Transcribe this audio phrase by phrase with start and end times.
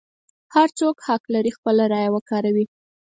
[0.55, 2.65] هر څوک حق لري خپله رایه وکاروي.